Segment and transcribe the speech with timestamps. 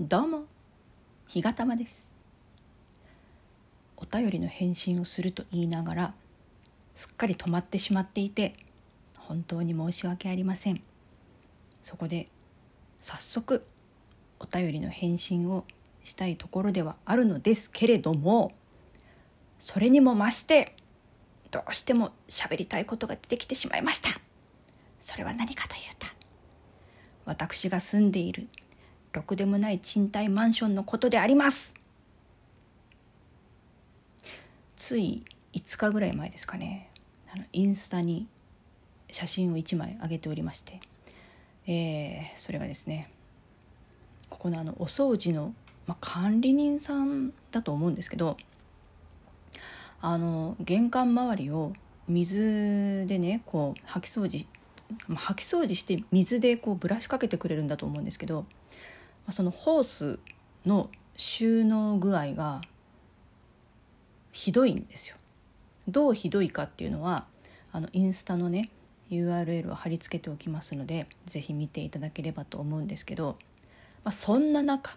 [0.00, 0.44] どうも。
[1.26, 2.06] 日がたまです。
[3.96, 6.14] お便りの返信をすると言いながら
[6.94, 8.54] すっかり止まってしまっていて
[9.16, 10.80] 本当に申し訳ありません。
[11.82, 12.28] そこで
[13.00, 13.64] 早速
[14.38, 15.64] お便りの返信を
[16.04, 18.52] したいところではあるのですけれども
[19.58, 20.76] それにも増して
[21.50, 24.10] どうしても喋りたいことが出てきてしまいました。
[25.00, 26.06] それは何かというと
[27.24, 28.46] 私が住んでいる
[29.18, 31.74] ろくでもない賃貸マンションのことであります。
[34.76, 36.90] つい5日ぐらい前ですかね。
[37.32, 38.28] あのインスタに
[39.10, 40.80] 写真を1枚上げておりまして、
[41.66, 43.10] えー、それがですね
[44.30, 45.54] ここのあのお掃除の、
[45.86, 48.36] まあ、管理人さんだと思うんですけど
[50.00, 51.72] あの玄関周りを
[52.06, 54.46] 水でねこう掃き掃除
[55.08, 58.46] 掃き掃除して水でこうブラシかけてくれるんだと思うんですけど
[59.32, 60.18] そのホース
[60.64, 62.62] の収納具合が
[64.32, 65.16] ひどいんですよ。
[65.88, 67.26] どうひどいかっていうのは
[67.72, 68.70] あのインスタのね
[69.10, 73.38] URL を貼り付けておきますので是非見ていただければと思うんですけど、
[74.04, 74.96] まあ、そんな中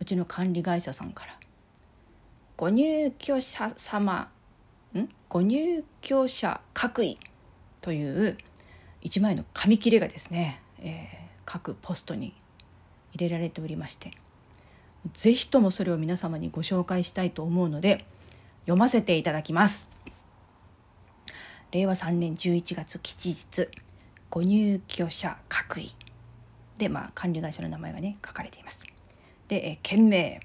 [0.00, 1.38] うちの管理会社さんから
[2.56, 4.30] 「ご入居者様
[4.94, 5.08] ん？
[5.28, 7.18] ご入居者各位」
[7.82, 8.38] という
[9.02, 12.34] 1枚の紙切れがですね、えー各ポストに
[13.14, 14.10] 入れられておりまして
[15.14, 18.04] 是非ともそれを皆様にご紹介したいと思うので
[18.62, 19.88] 読ませていただきます。
[21.72, 23.68] 令和3年11月吉日
[24.28, 25.94] ご入居者各位。
[26.76, 28.80] でまあ管理会社の名前がね書かれています。
[29.48, 30.40] でえ件名。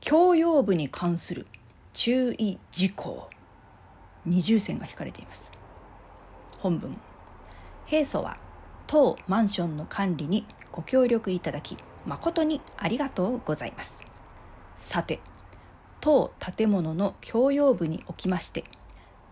[0.00, 1.46] 共用部に関する
[1.92, 3.28] 注意事項。
[4.24, 5.50] 二重線が引かれています。
[6.60, 6.96] 本文。
[7.86, 8.43] 平素は
[8.94, 13.98] 当マンションの管理にご協力いただき誠にありがとうございます。
[14.76, 15.18] さて
[16.00, 18.62] 当建物の共用部におきまして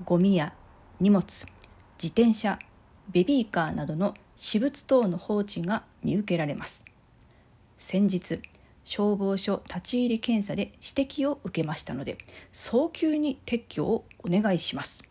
[0.04, 0.52] ゴミや
[0.98, 1.46] 荷物自
[2.08, 2.58] 転車
[3.08, 6.84] ベビーカーなどの私物等の放置が見受けられます。
[7.78, 8.40] 先日
[8.82, 12.18] 消防署立ち入り検査で指摘を受けましたので
[12.50, 15.04] 早急に撤去をお願いします。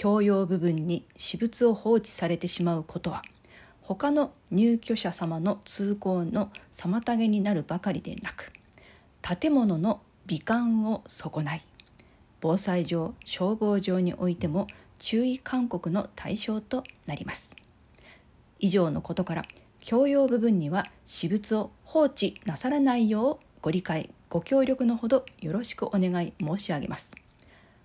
[0.00, 3.22] 共用部分に私物を放置されてしまうことは
[3.82, 8.52] 他の入居者様の通行の妨げになるばかりでなく
[9.22, 11.64] 建物の美観を損ない。
[12.40, 17.50] 防災上消防上においても注意勧告の対象となります。
[18.60, 19.44] 以上のことから
[19.86, 27.10] 共用部分には私物を放置なさらないようご理解ご協力のほどよろしくお願い申し上げます。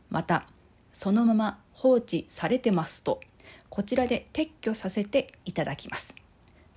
[0.10, 0.48] また
[0.92, 3.20] そのまま放置されてますと。
[3.70, 6.14] こちらで撤去させていただきます。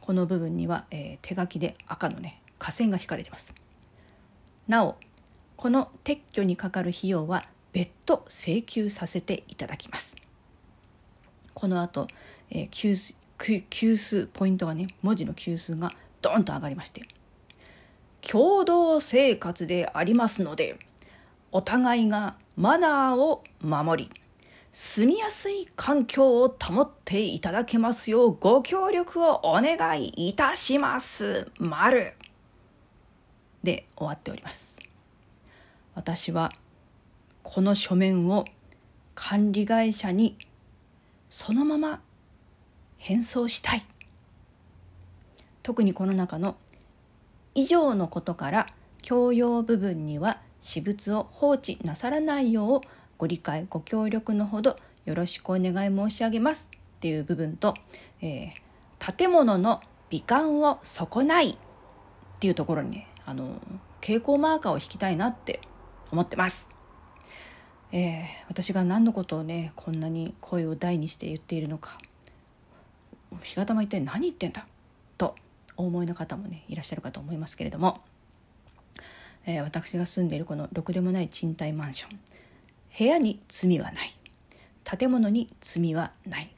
[0.01, 3.53] この部分には、えー、手書きで赤のね下線が引かれてます。
[4.69, 4.97] なお
[5.57, 10.17] この撤去にかかる費用は別途請求させていただきます。
[11.55, 12.09] この後、
[12.51, 13.15] えー、級数
[13.71, 15.93] 級数ポイントがね文字の級数が
[16.23, 17.03] ドーンと上がりまして
[18.21, 20.79] 共同生活でありますので
[21.53, 24.21] お互いがマナーを守り
[24.79, 31.51] 住みやすい環境を保っていただけますようご協力をお願いいたします。
[31.59, 32.13] 丸
[33.63, 34.77] で終わっております。
[35.95, 36.53] 私は
[37.43, 38.45] この書面を
[39.15, 40.37] 管理会社に
[41.31, 42.03] そのまま
[42.99, 43.87] 返送したい。
[45.63, 46.59] 特にこの中の
[47.55, 48.67] 以上のことから
[49.01, 56.69] 教養部分には私物を放置なさらないようご理解ご協力のほどよろしくお願い申し上げます。
[56.73, 57.75] っていう部分と、
[58.21, 61.51] えー、建物の美観を損ない。
[61.51, 63.61] っていうところにねあの
[64.01, 65.61] 蛍光マーカーを引きたいなって
[66.13, 66.69] 思ってます。
[67.93, 71.99] えー、私が何のことをねこんなに声を大にして言っているのか。
[73.43, 74.67] 日がたま一体何言ってんだ？
[75.19, 75.35] と
[75.77, 78.03] お思いの方もねいらっしゃるかと思いますけれども、
[79.47, 82.19] えー、私が住んでいるこのろくでもない賃貸マンション。
[82.99, 84.17] 部屋に罪はない
[84.85, 86.51] 建物に罪はない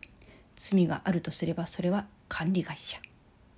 [0.56, 2.98] 罪があるとすればそれは管理会社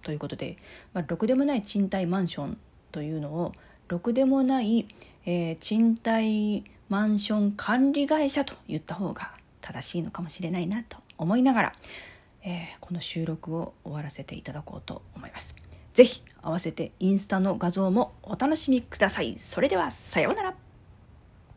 [0.02, 0.56] ということで、
[0.92, 2.58] まあ、ろくでもない賃貸マンション
[2.92, 3.52] というのを
[3.88, 4.86] ろくでもない、
[5.26, 11.72] えー、賃貸マンション管理会社と言った方が正しいのかもしれないなと思いながら、
[12.42, 15.54] えー、この収録を終わらせていただこうと思います。
[15.92, 19.36] ぜひ合わせてインスタの画像もお楽しみください。
[19.38, 20.69] それではさようなら。